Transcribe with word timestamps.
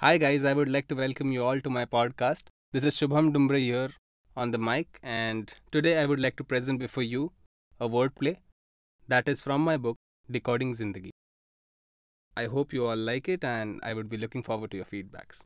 Hi, 0.00 0.16
guys. 0.16 0.44
I 0.44 0.52
would 0.52 0.68
like 0.68 0.86
to 0.90 0.94
welcome 0.94 1.32
you 1.32 1.44
all 1.44 1.60
to 1.60 1.70
my 1.70 1.84
podcast. 1.84 2.50
This 2.72 2.84
is 2.84 2.94
Shubham 2.94 3.32
Dumbre 3.32 3.58
here 3.58 3.90
on 4.36 4.52
the 4.52 4.58
mic, 4.58 5.00
and 5.02 5.52
today 5.72 5.98
I 6.00 6.06
would 6.06 6.20
like 6.20 6.36
to 6.36 6.44
present 6.44 6.78
before 6.78 7.02
you 7.02 7.32
a 7.80 7.88
wordplay 7.88 8.36
that 9.08 9.28
is 9.28 9.40
from 9.40 9.60
my 9.60 9.76
book, 9.76 9.96
Decoding 10.30 10.72
Zindagi. 10.74 11.10
I 12.36 12.44
hope 12.44 12.72
you 12.72 12.86
all 12.86 13.02
like 13.08 13.28
it, 13.28 13.42
and 13.42 13.80
I 13.82 13.92
would 13.92 14.08
be 14.08 14.16
looking 14.16 14.44
forward 14.44 14.70
to 14.70 14.76
your 14.76 14.86
feedbacks. 14.86 15.44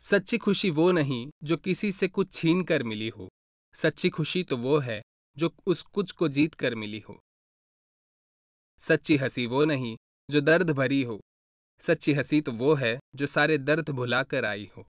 सच्ची 0.00 0.38
खुशी 0.38 0.70
वो 0.70 0.90
नहीं 0.92 1.30
जो 1.44 1.56
किसी 1.56 1.90
से 1.92 2.08
कुछ 2.08 2.32
छीन 2.32 2.62
कर 2.64 2.82
मिली 2.82 3.08
हो 3.16 3.28
सच्ची 3.74 4.10
खुशी 4.18 4.42
तो 4.50 4.56
वो 4.56 4.78
है 4.88 5.00
जो 5.38 5.50
उस 5.66 5.82
कुछ 5.94 6.12
को 6.20 6.28
जीत 6.36 6.54
कर 6.60 6.74
मिली 6.74 6.98
हो 7.08 7.18
सच्ची 8.80 9.16
हँसी 9.22 9.46
वो 9.54 9.64
नहीं 9.64 9.96
जो 10.30 10.40
दर्द 10.40 10.70
भरी 10.70 11.02
हो। 11.02 11.20
सच्ची 11.80 12.12
हँसी 12.12 12.40
तो 12.40 12.52
वो 12.52 12.74
है 12.74 12.98
जो 13.14 13.26
सारे 13.26 13.58
दर्द 13.58 13.90
भुला 13.90 14.22
कर 14.22 14.44
आई 14.44 14.70
हो। 14.76 14.86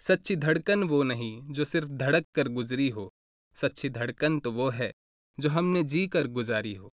सच्ची 0.00 0.36
धड़कन 0.36 0.82
वो 0.82 1.02
नहीं 1.02 1.52
जो 1.52 1.64
सिर्फ़ 1.64 1.88
धड़क 1.88 2.24
कर 2.34 2.48
गुजरी 2.48 2.88
हो। 2.88 3.08
सच्ची 3.56 3.88
धड़कन 3.88 4.38
तो 4.40 4.52
वो 4.52 4.68
है 4.70 4.92
जो 5.38 5.48
हमने 5.48 5.82
जी 5.82 6.06
कर 6.06 6.26
गुजारी 6.26 6.74
हो। 6.74 6.90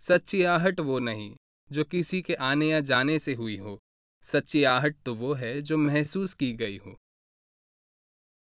सच्ची 0.00 0.42
आहट 0.42 0.80
वो 0.80 0.98
नहीं 0.98 1.34
जो 1.70 1.84
किसी 1.84 2.22
के 2.22 2.34
आने 2.34 2.68
या 2.68 2.80
जाने 2.80 3.18
से 3.18 3.34
हुई 3.34 3.56
हो। 3.56 3.78
सच्ची 4.22 4.64
आहट 4.64 4.96
तो 5.04 5.14
वो 5.14 5.32
है 5.34 5.60
जो 5.60 5.78
महसूस 5.78 6.34
की 6.34 6.52
गई 6.52 6.76
हो। 6.76 6.96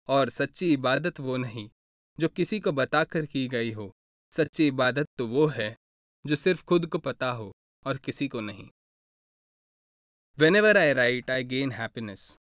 और 0.08 0.30
सच्ची 0.30 0.72
इबादत 0.72 1.20
वो 1.20 1.36
नहीं 1.36 1.68
जो 2.18 2.28
किसी 2.28 2.60
को 2.60 2.72
बताकर 2.72 3.26
की 3.26 3.48
गई 3.48 3.72
हो। 3.72 3.90
सच्ची 4.32 4.66
इबादत 4.66 5.06
तो 5.18 5.26
वो 5.26 5.46
है 5.46 5.76
जो 6.27 6.35
सिर्फ 6.35 6.63
खुद 6.69 6.85
को 6.85 6.97
पता 7.07 7.29
हो 7.39 7.51
और 7.87 7.97
किसी 8.05 8.27
को 8.27 8.41
नहीं 8.41 8.67
whenever 10.55 10.77
I 10.77 10.93
write 10.93 11.31
I 11.31 11.43
gain 11.53 11.71
happiness 11.71 12.37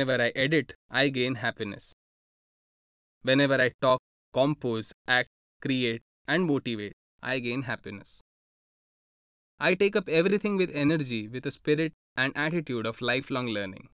whenever 0.00 0.20
I 0.20 0.32
edit 0.44 0.72
I 1.02 1.10
gain 1.10 1.36
happiness 1.36 1.92
whenever 3.40 3.60
I 3.60 3.68
talk 3.80 4.00
compose 4.34 4.92
act 5.10 5.30
create 5.62 6.02
and 6.28 6.46
motivate 6.46 6.96
I 7.24 7.40
gain 7.40 7.62
happiness 7.62 8.20
I 9.60 9.74
take 9.74 9.94
up 9.94 10.08
everything 10.08 10.56
with 10.56 10.70
energy, 10.74 11.28
with 11.28 11.44
a 11.44 11.50
spirit 11.50 11.92
and 12.16 12.34
attitude 12.34 12.86
of 12.86 13.02
lifelong 13.02 13.46
learning. 13.46 13.90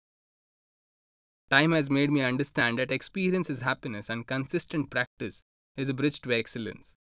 Time 1.51 1.73
has 1.73 1.91
made 1.91 2.11
me 2.11 2.23
understand 2.23 2.79
that 2.79 2.91
experience 2.91 3.51
is 3.51 3.61
happiness 3.61 4.09
and 4.09 4.27
consistent 4.27 4.89
practice 4.89 5.43
is 5.77 5.91
a 5.91 5.95
bridge 5.95 6.23
to 6.23 6.33
excellence. 6.33 6.97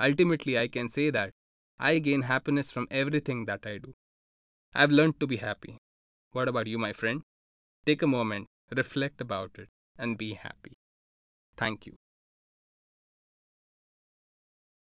Ultimately, 0.00 0.58
I 0.58 0.68
can 0.68 0.88
say 0.88 1.10
that 1.10 1.30
I 1.78 1.98
gain 1.98 2.22
happiness 2.22 2.70
from 2.70 2.88
everything 2.90 3.44
that 3.46 3.66
I 3.66 3.78
do. 3.78 3.94
I've 4.74 4.90
learned 4.90 5.20
to 5.20 5.26
be 5.26 5.36
happy. 5.36 5.78
What 6.32 6.48
about 6.48 6.66
you, 6.66 6.78
my 6.78 6.92
friend? 6.92 7.22
Take 7.86 8.02
a 8.02 8.06
moment, 8.06 8.48
reflect 8.74 9.20
about 9.20 9.52
it, 9.56 9.68
and 9.98 10.18
be 10.18 10.34
happy. 10.34 10.78
Thank 11.56 11.86
you. 11.86 11.94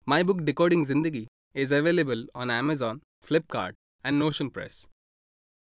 My 0.05 0.23
book 0.23 0.43
Decoding 0.43 0.85
Zindagi 0.85 1.27
is 1.53 1.71
available 1.71 2.25
on 2.33 2.49
Amazon, 2.49 3.01
Flipkart, 3.25 3.73
and 4.03 4.17
Notion 4.17 4.49
Press. 4.49 4.87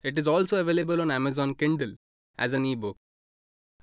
It 0.01 0.17
is 0.17 0.27
also 0.27 0.57
available 0.57 1.01
on 1.01 1.11
Amazon 1.11 1.53
Kindle 1.55 1.95
as 2.37 2.53
an 2.53 2.65
ebook. 2.65 2.97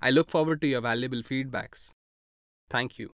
I 0.01 0.11
look 0.11 0.31
forward 0.31 0.61
to 0.63 0.67
your 0.67 0.81
valuable 0.81 1.23
feedbacks. 1.23 1.93
Thank 2.71 2.99
you. 2.99 3.11